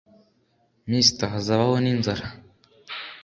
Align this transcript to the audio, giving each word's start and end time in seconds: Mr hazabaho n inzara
Mr 0.89 1.21
hazabaho 1.33 1.75
n 1.79 1.85
inzara 1.93 2.25